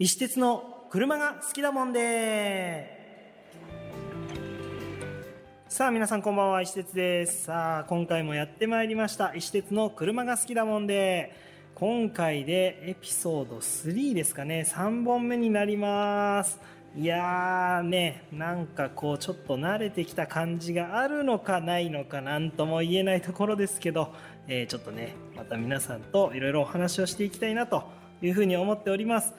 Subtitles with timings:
[0.00, 2.96] 石鉄の車が好きだもんで。
[5.68, 7.44] さあ皆さんこんばんは石鉄です。
[7.44, 9.34] さあ今回もやってまいりました。
[9.34, 11.34] 石鉄の車が好きだもんで。
[11.74, 14.64] 今回でエピソード3ですかね。
[14.68, 16.60] 3本目になります。
[16.98, 24.12] いやーねなんかこうちょっと慣れてきた感じがあるのかないのかなんとも言えないところですけど、
[24.48, 27.84] えーちょっとねまた皆さんといろいろお話をしていきたいなと
[28.20, 29.32] いうふうに思っております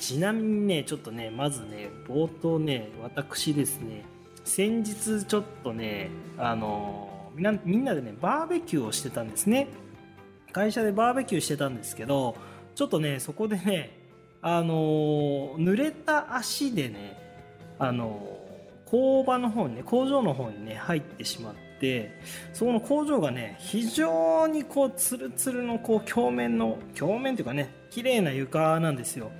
[0.00, 4.04] ちなみにね、ちょっとね、まずね、冒頭ね、私ですね、
[4.44, 9.68] 先日ちょっとね、あのみな、みんなでね、バーベキューをしてたんですね。
[10.52, 12.36] 会社でバーベキューしてたんですけど、
[12.74, 13.97] ちょっとね、そこでね、
[14.40, 17.16] あの濡れた足でね、
[17.78, 18.38] あの
[18.86, 22.20] 工場の方にね、工場の方にね、入ってしまって、
[22.52, 29.30] そこの工場がね、非常にこう、ツルツルのこう、鏡面の、鏡面というかね、綺麗な床なんですよ。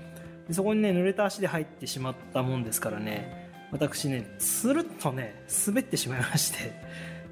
[0.50, 6.72] そこにね濡れた足で入ってしまったもんですからね私ねつるっとね滑ってしまいまして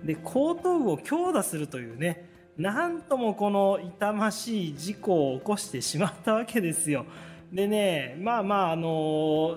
[0.05, 7.07] で後頭部を強打するというねなんともこの痛ましい事故を起こしてしまったわけですよ
[7.53, 9.57] でねまあまああの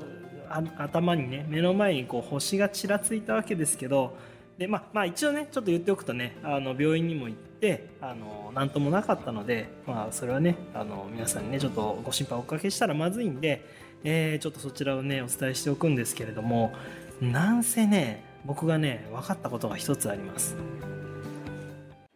[0.78, 4.18] 頭にね目の前にこう星がちらついたわけですけど
[4.58, 13.64] でまあ、まあ一応ねちょっと言っておくとねあの病院にも行ってあの何ともなかったので、まあ、それはねあの皆さんにねちょっとご心配おかけしたらまずいんで、
[14.04, 16.74] えーちょっとそちらをねお伝えしておくんですけれども
[17.22, 20.58] なんせね僕がね分かったことが一つあります。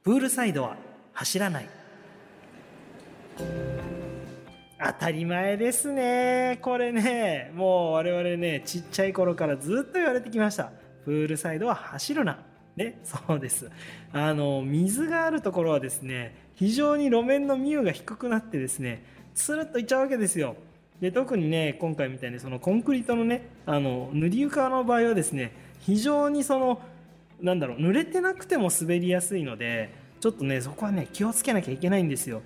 [0.03, 0.75] プールサイドは
[1.13, 1.69] 走らない。
[4.85, 6.59] 当たり前ですね。
[6.61, 10.71] これねもう我々ねちっちゃい頃からずっと言われてきました。
[11.05, 12.39] プールサイドは走るな。
[12.75, 13.71] ねそうです。
[14.11, 20.57] あの水があるところはですね非常に路面のミューが低くなってですねスルッといっちゃうわけですよ。
[20.99, 26.81] で特にね今回みたいにそのコンクリートのねあの塗り床の場合はですね非常にその
[27.41, 32.41] なんだろう濡れてなくても滑りやすいのでちょっとねそこはね気をつけなきゃいけないんですよ。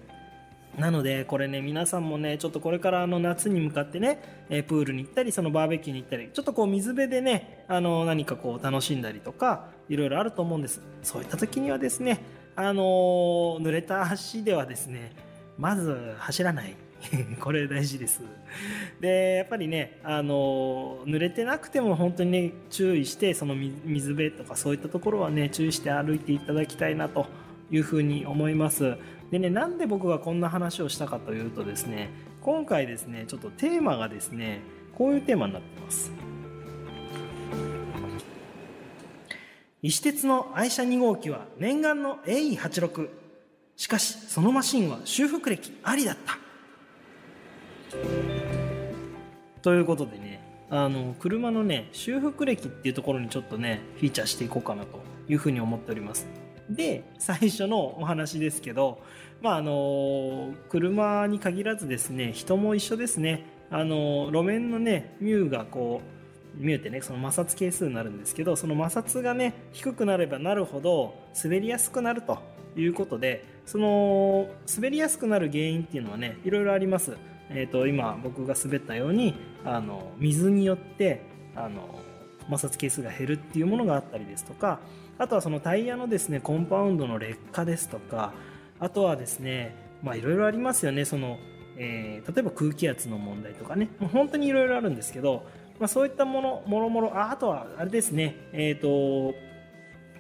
[0.78, 10.82] なのでこれね皆さんもねちょっとこれからあの夏に向かってね、えープールに行ったりそのバーベキューに行ったりちょっとこう水辺でねあの何かこう楽しんだりとかいろいろあると思うんです。
[11.02, 12.22] そういった時にはですね
[12.56, 15.14] あのー濡れた足ではですね
[15.58, 16.76] まず走らない。
[17.40, 18.22] これ大事です。
[19.00, 27.26] でやっぱりねあのー濡れてなくても本当にね注意してその水水辺とかそういったところはね注意して歩いていただきたいなと
[27.72, 28.96] いうふうに思います。
[29.32, 32.10] でねなんで僕がこんな話をしたかというとですね
[32.42, 34.62] 今回ですねちょっとテーマがですね
[34.96, 36.12] こういうテーマになってます。
[39.84, 43.10] 石鉄の愛車2号機は念願の AE86
[43.76, 46.38] しかしそのマシンは修復歴ありだった。
[49.62, 55.00] ということでねあの車のね修復歴っていうところにちょっとねフィーチャーしていこうかなと
[55.30, 56.26] いうふうに思っております。
[56.70, 59.02] で最初のお話ですけど
[59.42, 63.46] まああの車に限らずですね人も一緒ですね。
[63.70, 66.18] あの路面のねミューがこう
[66.64, 72.40] ミューってねその摩擦係数になるんですけどその摩擦がね低くなればなるほど滑りやすくなると
[72.76, 77.18] いうことでその滑りやすくなる原因っていうのはねいろいろあります。
[77.50, 79.34] えー、と今僕が滑ったように
[79.64, 81.22] あの水によって
[81.56, 81.98] あの
[82.50, 84.80] 摩擦係数が減るっていうものがあったりですとか
[85.18, 88.34] あとはそのタイヤのですねコンパウンドの劣化ですとか
[88.80, 91.06] あとはですねまあいろいろありますよね。
[91.06, 91.38] その、
[91.78, 93.90] えー例えば空気圧の問題とかね。
[94.00, 95.46] もう本当にいろいろあるんですけど、
[95.80, 98.36] まあ、そういったものもろもろああとはあれですね。
[98.52, 99.34] えっ、と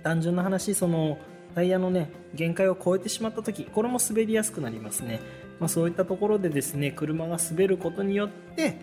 [0.04, 1.18] 単純な話その
[1.54, 5.20] タイヤのね限界を超えてしまった時これも滑りやすくなりますね、
[5.60, 8.80] まあ、そういったところでですね車が滑ることによって、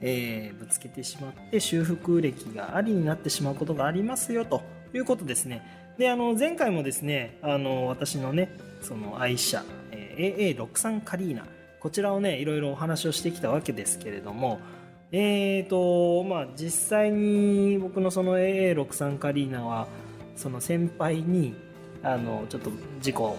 [0.00, 4.75] えーぶつけてしまって修復歴がありになってしまうことがありますよと。
[4.94, 5.62] いうことですね。
[5.98, 11.46] であの前回もですねあの私のねその愛車、えー AA63 カリーナ
[11.80, 14.60] こちらをねいろいろお話をしてきたわけですけれども
[15.12, 19.86] えーとまあ実際に僕のその AA63 カリーナは
[20.36, 21.54] その先輩に
[22.02, 23.36] あのちょっと事故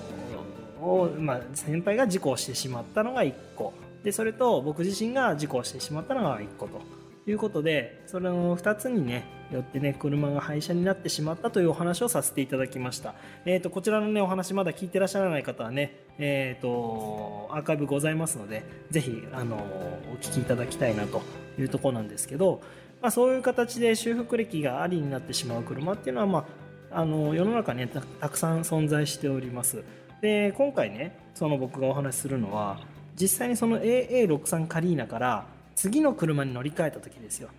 [0.82, 3.74] を、まあ、先輩が事故をしてしまったのが1個。
[4.04, 6.82] でそれと僕自身が事故をしてしまったのが1個と。
[7.27, 13.15] いうことでそれの2つにねよってね車が廃車になってしまったというお話をさせていただきました、
[13.45, 21.21] えー、とこちらのねお話まだ聞いてらっしゃらない方はねえー、とアーカイブございますのでぜひあのお聞きいただきたいなと
[21.59, 22.62] いうとこなんですけど
[23.01, 26.47] まあ、そういう形で修復歴がありになってしまう車っていうのは、ま
[26.91, 29.83] あ、あの世の中に、ね、たたくさん存在しております。
[30.21, 32.79] で今回ねその僕がお話しするのは
[33.15, 35.45] 実際にその AA63 カリーナから
[35.77, 37.50] 次の車に乗り換えた時ですよ。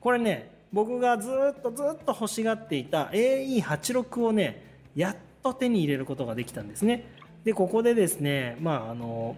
[0.00, 4.64] これね僕がずっとずっと欲しがっていた AE86 をね
[4.96, 7.04] やっと手に入れることができたんですね。
[7.44, 9.36] でここでですねまああの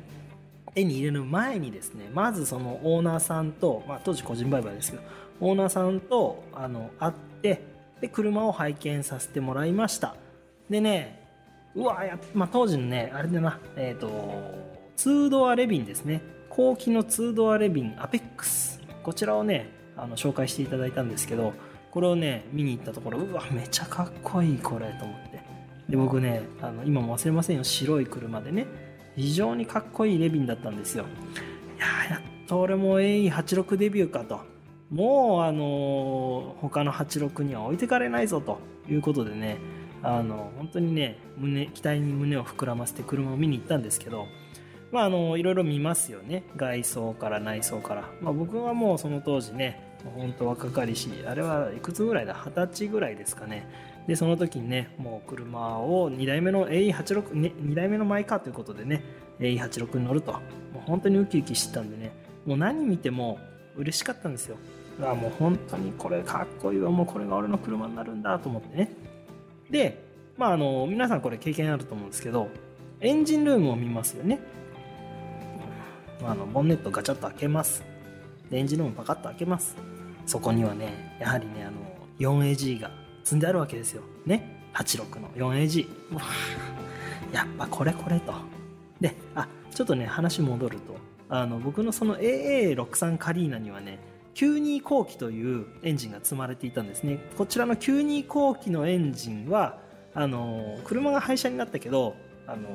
[0.75, 5.03] 手に入れる前にですねまずそのオーナーさんと、まあ、当時個人売買ですけど
[5.41, 7.63] オーナーさんとあの会って
[8.01, 10.15] で車を拝見させてもらいました。
[10.71, 11.29] でね
[11.75, 14.09] うわや、まあ、当時のねあれだなえっ、と
[14.97, 16.40] 2ドアレビンですね。
[16.51, 18.81] 後期の2ドアレビンアペックス。
[19.03, 21.55] こちらをねあの紹介していただいたんですけど
[21.91, 25.41] これをね見に行ったところうわめちゃかっこいいこれと思って。
[25.89, 27.65] で僕ねあの今も忘れませんよ。
[27.65, 28.67] 白い車でね
[29.17, 31.05] 非常にかっこいいレビンだったんですよ。
[31.77, 34.41] いややっと俺も AE86 デビューかと。
[34.91, 38.59] もうあのー他の86には置いてかれないぞと。
[38.89, 39.59] いうことでね
[40.03, 44.27] あの本当にね胸期待に胸を膨らませて車を見に行ったんですけど
[44.93, 46.43] まああのいろいろ見ますよね。
[46.57, 52.35] 外装から内装から、まあ、僕はもうその当時ね本当若かりしあれはいくつぐらいだ？
[52.35, 53.69] 二十歳ぐらいですかね。
[54.07, 59.05] でその時にねもう車を2台目の AE86、ね、2台目のマイカーということでね
[59.39, 60.33] AE86 に乗ると。
[60.33, 60.43] もう
[60.87, 62.13] 本当にウキウキしてたんでね。
[62.47, 63.39] もう何見ても
[63.77, 64.57] 嬉しかったんですよ。
[64.99, 66.91] うわもう本当にこれかっこいいわ。
[66.91, 68.91] もうこれが俺の車になるんだと思ってね。
[69.71, 70.03] で
[70.37, 72.49] まああの皆さんこれ経験あると思うんですけど
[73.01, 74.41] エンジンルームを見ますよね。
[76.25, 77.83] あのボンネットガチャッと開けます。
[78.51, 79.77] でエンジンルームパカッと開けます。
[80.27, 81.79] そこにはねやはりねあの
[82.19, 82.91] 4AG が
[83.25, 84.03] 積んであるわけですよ。
[84.27, 85.87] ね？86の 4AG
[87.33, 88.35] やっぱこれこれと。
[89.01, 90.97] であちょっとね話戻ると
[91.29, 93.99] あの僕のその AA63 カリーナにはね
[94.35, 97.19] 92後期というエンジンが積まれていたんですね。
[97.37, 99.79] こちらの92後期のエンジンは
[100.15, 102.15] あの車が廃車になったけど
[102.47, 102.69] あの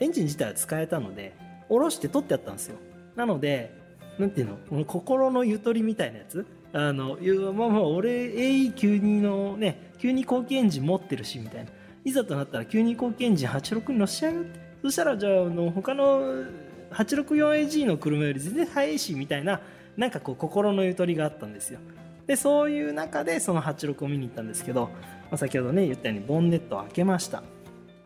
[0.00, 1.34] エンジン自体は使えたので
[1.74, 2.76] 下ろして取ってあったんですよ。
[3.16, 3.76] なので
[4.18, 4.56] なんていうの？
[4.68, 6.46] この心のゆとりみたいなやつ？
[6.72, 11.70] あのいうまあまあ俺 AE92 のね92後期エンジン持ってるしみたいな。
[12.04, 14.60] いざとなったら92後期エンジン86に乗せちゃうよって。
[14.82, 16.44] そしたらじゃああの他の
[16.92, 19.60] 864AG の車より全然速いしみたいな
[19.96, 21.80] なんかこう心のゆとりがあったんですよ。
[22.26, 24.90] でそういう中でその86を見に行ったんですけど、ま
[25.32, 27.42] あ、先ほどね言ったようにボンネットを開けました、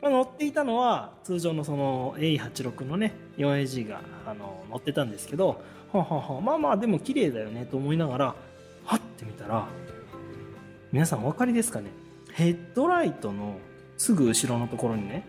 [0.02, 5.62] まあ、乗っていたのは通常のその A86 のね 4AG があの乗ってたんですけど
[5.92, 8.34] はははまあまあでも綺麗だよねと思いながら
[8.84, 9.66] はって見たら
[10.92, 11.90] 皆さんお分かりですかね？
[12.32, 13.58] ヘッドライトの
[13.96, 15.26] すぐ後ろのところにね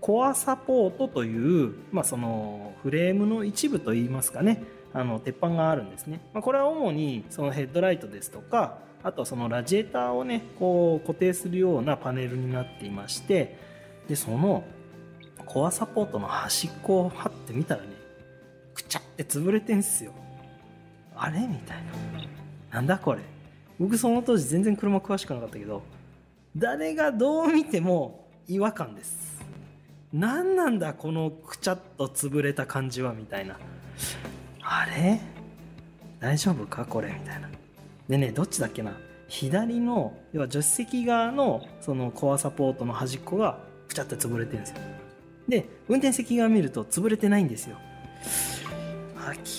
[0.00, 13.56] コアサポートという、まあ、そのフレームの一部といいますかねあの鉄板があるんですね、まあ、これは主にそのヘッドライトですとかあとはそのラジエーターをねこう固定するようなパネルになっていまして
[14.08, 14.64] でその
[15.52, 17.88] コアサポートの端っこをはってみたらね
[18.72, 20.12] くちゃって潰れてんすよ。
[21.16, 21.76] あれみたい
[22.70, 22.76] な。
[22.76, 23.20] なんだこれ。
[23.80, 25.82] 僕その当時全然車詳しくなかったけど
[26.56, 29.42] 誰がどう見ても違和感です。
[30.12, 33.58] 何なんだこのくちゃっと潰れた感じはみたいな。
[34.62, 35.20] あれ？
[36.20, 37.48] 大丈夫かこれみたいな。
[38.08, 38.92] でねどっちだっけな。
[39.26, 43.58] 左の要は助手席側のそのコアサポートの端っこが
[43.88, 44.76] くちゃって潰れてるんですよ。
[45.50, 47.76] で運転席側見ると潰れてないんですよ。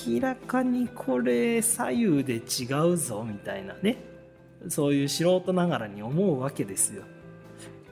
[0.05, 3.97] 明らかにこれ左右で違うぞみたいなね。
[4.69, 7.03] そういう素人ながらに思うわけですよ。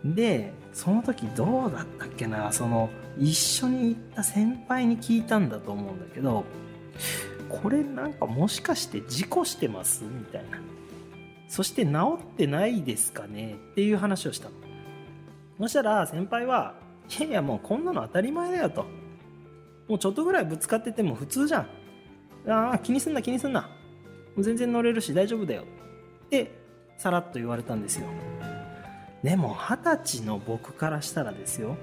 [0.04, 6.46] でその時どうだったっけなその一緒に行った先輩に聞いたんだと思うんだけど
[7.50, 10.60] これなんかもしかして事故してますみたいな。
[11.50, 14.50] そして治ってないですかねっていう話をした。
[15.60, 16.76] のそしたら先輩は
[17.18, 18.86] いやいやもうこんなの当たり前だよと。
[19.88, 21.60] もうちょっとぐらいぶつかってても普通じゃ
[22.46, 22.52] ん。
[22.52, 23.62] ああ気にすんな気にすんな。
[23.62, 23.68] も
[24.38, 25.64] う全然乗れるし大丈夫だよ。
[26.26, 26.52] って
[26.98, 28.08] さらっと言われたんですよ。
[29.24, 31.76] でも二十歳の僕からしたらですよ。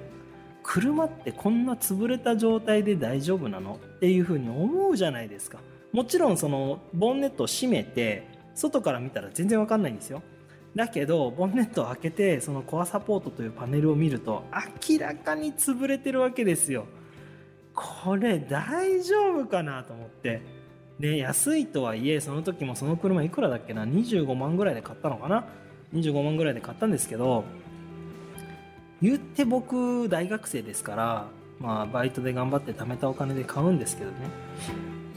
[0.62, 3.78] 車ってこんな潰れた状態で大丈夫なの？
[3.96, 5.58] っていうふうに思うじゃないですか。
[5.92, 10.22] もちろんそのボンネットを閉めて外から見たら全然わかんないんですよ。
[10.76, 14.44] だけどボンネットを開けてそのコアサポートというパネルを見ると
[14.88, 16.84] 明らかに潰れてるわけですよ。
[17.74, 20.42] これ大丈夫かなと思って。
[21.00, 25.46] で安いとはいえその時もその車いくらだっけな？25万ぐらいで買ったのかな
[25.94, 27.44] ？25万ぐらいで買ったんですけど
[29.02, 31.26] 言って僕大学生ですから
[31.58, 34.16] まあバイトで頑張って貯めたお金で買うんですけどね。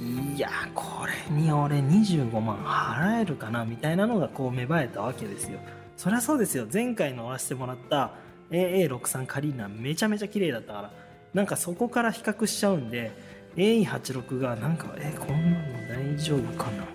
[0.02, 5.60] いやこれに俺25万払えるかなみたいなのがこう芽生えたわけですよ。
[5.98, 6.68] そりゃそうですよ。
[6.72, 8.12] 前回乗らせてもらった
[8.50, 10.92] AA63 カリーナめちゃめちゃ綺麗だったから。
[11.34, 13.12] なんかそこから比較しちゃうんで
[13.56, 16.86] AE86 がなんかえこんなの大丈夫かな。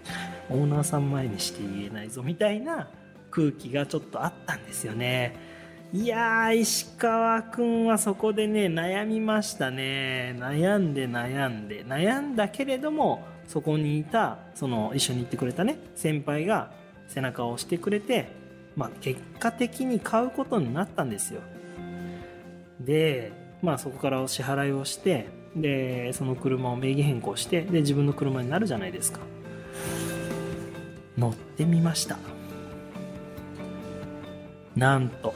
[0.50, 2.88] オーナーさん前にして言えないぞみたいな
[3.30, 5.53] 空気がちょっとあったんですよね。
[5.94, 10.34] いやー石川くんはそこでね悩みましたね。
[10.36, 11.84] 悩んで悩んで。
[11.84, 16.72] 悩んだけれどもそこにいたその一緒に行ってくれたね先輩が
[17.06, 18.26] 背中を押してくれて
[18.74, 21.42] まあ結果的に買うことになったんですよ。
[22.80, 23.30] で
[23.62, 29.20] まあそこからお支払いをしてでその車を名義変更してで自分の車になるじゃないですか。
[31.16, 32.18] 乗ってみました。
[34.74, 35.32] なんと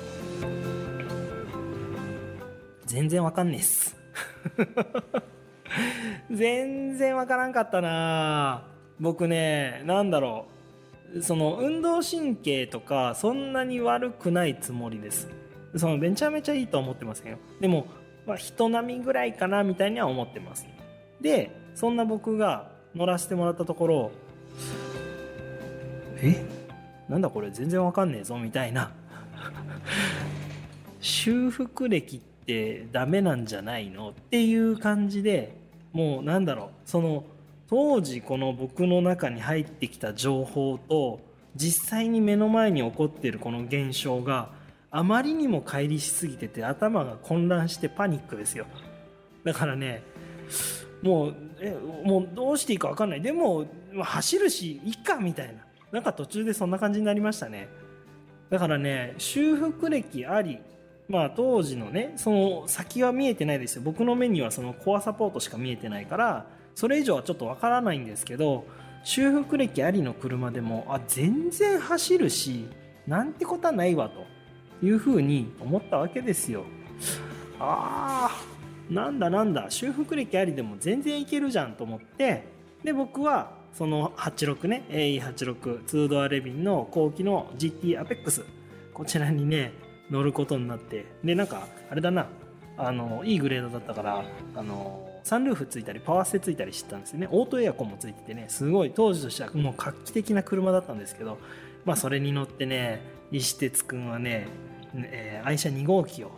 [2.88, 3.96] 全然わかんねえっす。
[6.30, 8.66] 全然わからんかったな。
[8.98, 10.46] 僕ねなんだろ
[11.14, 11.22] う。
[11.22, 15.28] その運動神経とかそんなに悪くないつもりです。
[15.76, 17.38] そのめちゃめちゃいいとは思ってませんよ。
[17.60, 17.86] でも、
[18.26, 20.66] まあ、人並みぐらいかなみたいには思ってます。
[21.20, 24.10] でそんな僕が乗らせてもらったところ
[26.22, 26.42] え？
[27.06, 27.50] なんだこれ？
[27.50, 28.92] 全然わかんねえぞみたいな。
[31.00, 32.37] 修復歴って
[32.92, 35.54] ダメなんじゃないのっていう感じで
[35.92, 37.24] もうなんだろうその
[37.68, 41.20] 当時この僕の中に入ってきた情報と
[41.54, 44.50] 実際に目の前に起こってるこの現象が
[44.90, 48.66] あまりにも乖離しすぎてて頭が混乱してパニックですよ。
[49.44, 50.02] だからね
[51.02, 53.20] もうえもうどうしていいか分かんない。
[53.20, 53.66] でも
[54.00, 55.64] 走るしいいかみたいな。
[55.92, 57.68] なんか途中でそんな感じになりましたね。
[58.48, 60.58] だからね修復歴あり
[61.08, 63.82] まあ当時のねその先は見えてないですよ。
[63.82, 68.66] 僕の目にはそのコアサポートしか見えてないからそれ以上はちょっとわからないんですけど
[69.04, 72.68] 修復歴ありの車でもあ全然走るし
[73.06, 74.26] なんてことはないわと
[74.86, 76.64] いうふうに思ったわけですよ。
[77.58, 79.66] あーなんだなんだ。
[79.70, 82.44] 修復歴ありでも全然いけるじゃんと思って
[82.84, 88.44] で僕はその86ね AE86 2ドアレビンの後期の GT アペックス。
[88.92, 89.72] こちらにね
[90.10, 91.06] 乗ることになって。
[91.24, 92.26] でなんかあれだな。
[92.80, 94.24] あのいいグレードだったから
[94.54, 97.28] あのサンルーフついたりパワーステついたりしてたんですよね。
[97.32, 101.38] オートエアコンもついててねすごい当時としてはもう画期的な車だったんですけど
[101.84, 104.46] まあそれに乗ってね石鉄くんはね、
[104.94, 106.30] えー愛車2号機を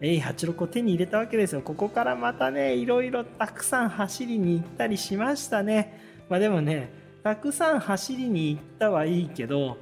[0.00, 1.62] A86 を手に入れたわけですよ。
[1.62, 6.26] ここからまたねいろいろたくさん走りに行ったりしましたね。
[6.28, 6.92] まあでもね
[7.22, 9.78] たくさん走りに行ったはいいけど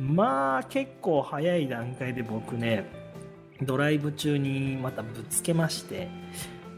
[0.00, 2.90] まあ結構早い段階で僕ね
[3.62, 6.08] ドライブ中にまたぶつけまして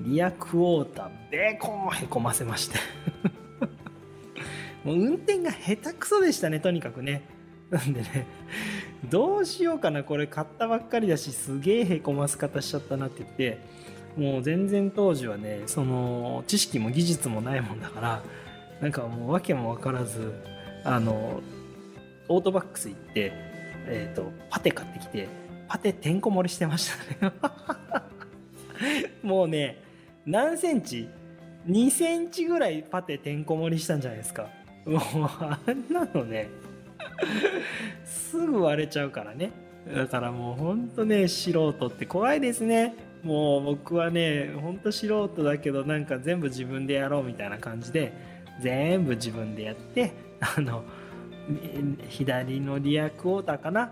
[0.02, 2.78] リアクォーターベーコンへこませまして。
[4.82, 7.22] もう運転が下手くそでしたねとにかくね。
[7.68, 8.26] なんでね
[9.10, 10.02] どうしようかな。
[10.04, 13.60] これ買ったばっかりだしすげえへこます方しちゃったなって言って
[14.16, 18.22] もう全然当時はねその知識も技術もないもんだから
[18.80, 20.32] なんかもう訳も分からず
[20.84, 21.42] あの
[22.30, 23.32] オートバックス行って、
[23.86, 25.28] えー、とパテ買ってきて
[25.68, 27.32] パテてんこ盛りしてましたね。
[29.22, 29.82] もうね
[30.24, 31.08] 何センチ
[31.66, 34.48] ？2センチぐらいパテてんこ盛りしたんじゃないですか。
[34.86, 36.48] もうあんなのね
[38.04, 39.50] すぐ割れちゃうからね。
[39.94, 42.94] だからもうほんとね素人って怖いですね。
[43.24, 48.12] もう僕はねほんと素人だけどなんか全部自分でやろうみたいな感じで
[48.60, 50.84] 全部自分でやってあの
[52.08, 53.90] 左のリアクォーターかな？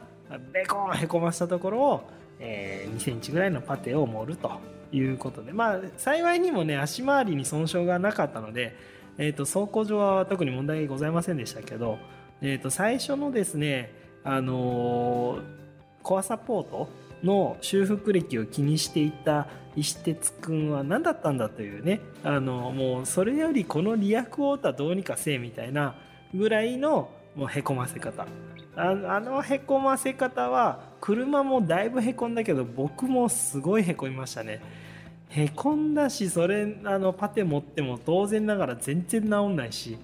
[0.53, 4.51] ベコンへこませたところを、えー2センチぐらいのパテを盛ると
[4.93, 5.53] いうことで。
[5.53, 8.77] まあ幸いにもね足回りに損傷がなかったので、
[9.17, 11.99] えー、と走行上は特に問題ございませんでしたけど、
[12.41, 13.93] えー、と最初のですね
[14.25, 15.59] あのー
[16.03, 16.89] コアサポート
[17.23, 25.97] の修復歴を気にしていた石鉄くんは何だったんだというねあのもうそれよりこのリアクォーターどうにかせえみたいな
[26.35, 28.27] ぐらいのもうへこませ方。
[28.77, 34.63] あのへこませ方は車もだいぶへこんだけど僕もすごいへこみましたね。
[35.31, 39.99] へこんだしそれあのパテ持っても当然ながら全然治んないし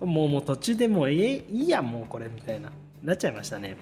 [0.00, 2.70] もうもう途中でもうえいいやもうこれみたいな
[3.02, 3.76] なっちゃいましたね。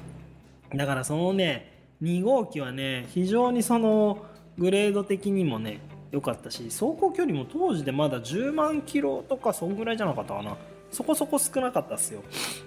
[0.74, 4.24] だからそのね2号機はね非常にその
[4.58, 10.56] グレード的にもね良かったし走行距離も当時でまだ10万キロとかそんぐらいじゃなかったかな。
[10.94, 12.22] そこそこ少なかったっすよ。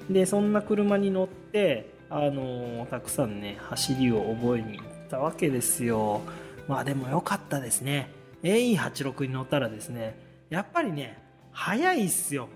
[0.10, 6.22] でそんな車に乗ってあのーたくさんね走りを覚えに行ったわけですよ。
[6.68, 8.12] まあでも良かったですね。
[8.44, 10.20] AE86 に乗ったらですね
[10.50, 11.18] やっぱりね
[11.52, 12.50] 速いっすよ。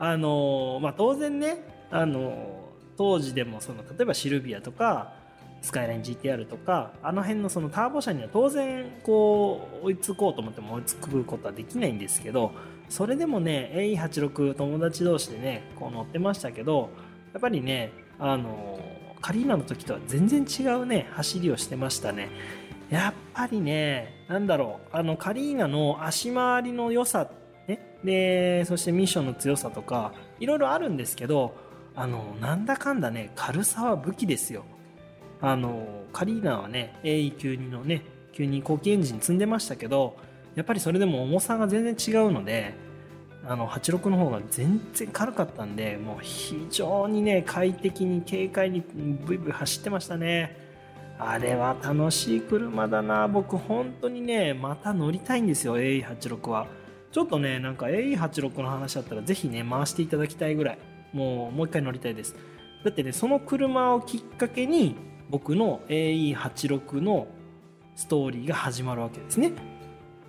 [0.00, 5.12] あのまあ、当然ね、あの当時でもその例えばシルビアとか
[5.60, 12.52] スカイライン GTR とかあの辺のそのターボ車には当然こう追いつこうと思っても追いつくことはできないんですけど
[12.88, 16.90] それでもね A86 友達同士でねこう乗ってましたけど
[17.32, 18.80] やっぱりねあの
[19.20, 22.28] カリーナの時とは全然違うね走りをしてましたね。
[22.90, 27.28] やっぱりねなんだろうあのカリーナの足回りの良さ
[27.66, 31.54] ねでそしてミッションの強さとかいろいろあるんですけど
[31.94, 34.64] あのなんだかんだね軽さは武器ですよ。
[35.40, 38.02] あのカリーナはね AE92 のね
[38.32, 40.16] 92後期エンジン積んでましたけど
[40.58, 42.74] やっぱりそれでも重さが全然違うので
[43.46, 50.66] あの86の方が全然軽かったんでもう非常にね快適に軽快にブイブイ走ってましたね。
[51.20, 53.28] あれは楽しい車だな。
[53.28, 56.66] 僕本当にねまた乗りたいんですよ AE86 は。
[57.12, 60.78] ちょっとねなんか AE86 の話だったらぜひね回していただきたいぐらい。
[61.12, 62.34] もうもう一回乗りたいです。
[62.84, 64.96] だってねその車をきっかけに
[65.30, 67.28] 僕の AE86 の
[67.94, 69.52] ストーリーが始まるわけですね。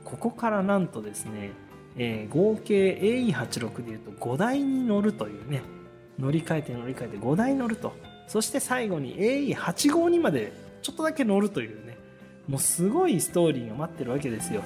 [0.10, 1.52] ここからなんとですね、
[1.98, 5.62] えー合計 AE86 でいうと5台に乗るというね
[6.18, 7.94] 乗り換えて乗り換えて5台乗ると。
[8.28, 11.98] そして最後に AE85 にまでちょっとだけ乗るというね
[12.48, 14.64] もうすごいストーリーが待ってるわけですよ。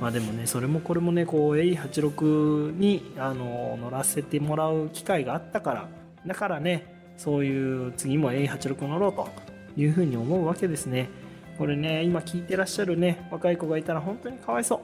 [0.00, 5.88] まあでもねそれもこれもねこう AE86 にあの乗らせてもらう機会があったから
[6.26, 9.28] だからねそういう次も AE86 乗ろうと
[9.76, 11.08] いうふうに思うわけですね。
[11.58, 14.80] これね今聞いてらっしゃるね若い子がいたら本当にかわいそう。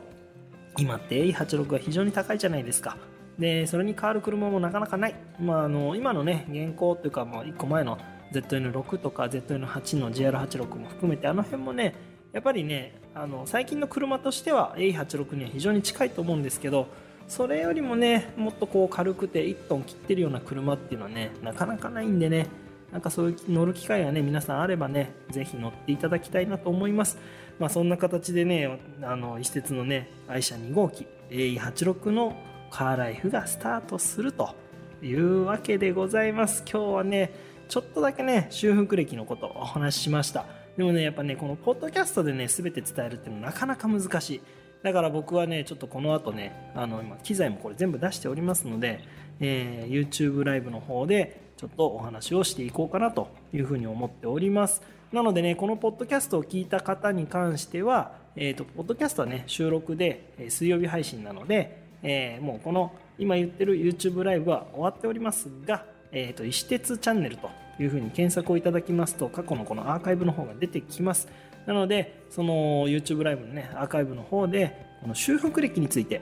[0.77, 2.97] 今って A86 が非常に高いじゃないですか。
[3.39, 7.99] でそれに変わる車もなかなかない、まあ、あの今のね現行というか、まあ、1個前の
[8.33, 11.95] ZN6 とか ZN8 の GR86 も含めてあの辺もね
[12.33, 16.87] やっぱりねあの最近の車としては A86 には非常に近いと思うんですけど
[17.27, 22.47] それよりもねもっとこう軽くて1トン切ってるような車っていうのはねなかなかないんでね
[22.95, 27.19] なんかそういう乗る機会がね皆さんあればねぜひ乗っていただきたいなと思います。
[27.59, 32.37] まあそんな形でねあの一節のね愛車2号機 AE86 の
[32.71, 34.55] カーライフがスタートすると
[35.03, 36.63] いうわけでございます。
[36.71, 37.35] 今日はね
[37.69, 40.47] ちょっとだけね修復歴のことをお話ししました。
[40.77, 44.41] でもねやっぱねこのポッドキャストでね全て伝えるっていうのはなかなか難しい。
[44.85, 49.01] だから僕はねちょっとこの後ねあの今機材もこれ全部出しておりますので、
[49.41, 54.83] えー YouTube ライブの方でちょっとお話をしていこうかなというふうに思っております。
[55.13, 71.29] なのでねこのポッドキャストを聞いた方に関してはえー、とポッドキャストはね収録で、水曜日配信なので、えーもうこの今言ってる YouTube ライブは終わっておりますが、えー、と石鉄チャンネルというふうに検索をいただきますと過去のこのアーカイブの方が出てきます。
[71.67, 76.21] なのでその YouTube ライブのねアーカイブの方でこの修復歴について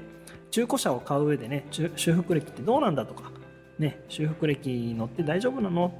[0.51, 3.33] 中古車を買う上でね修復歴ってどうなんだとか
[3.79, 5.93] ね修復歴乗って大丈夫なの？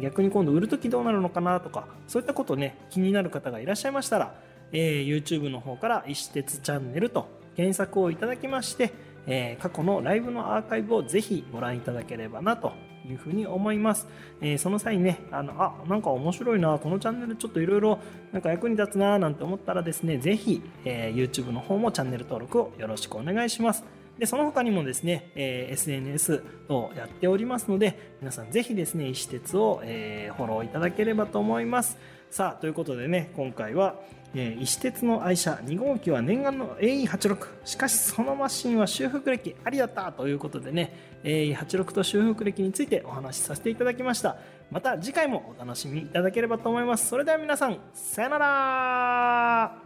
[0.00, 4.34] 逆に今度売るときどうなるのかなとかそういったことね気になる方がいらっしゃいましたら、
[4.70, 8.92] えー YouTube の方から石鉄チャンネルと検索をいただきまして、
[9.26, 12.72] えー過去のライブのアーカイブをぜひご覧いただければなと
[13.04, 14.06] いうふうに思います、
[14.40, 17.98] えーその際にねあのあなんか面白いなこのチャンネルちょっといろいろ
[18.30, 23.84] なんか役に立つななんて思ったらですねぜひ、えー YouTube の方もチャンネル登録をよろしくお願いします。
[24.20, 31.96] でその他にもですね、えー SNS をやっておりますので皆さんぜひですね石鉄を、えーフォローいただければと思います。
[32.30, 33.94] さあということでね今回は、
[34.34, 44.36] えー石鉄の愛車2号機は念願の AE86 しかしそのマシンは修復歴ありだったということでね AE86 と修復歴についてお話しさせていただきました。
[44.70, 47.08] また次回もお楽しみいただければと思います。
[47.08, 49.82] それでは皆さんさよなら。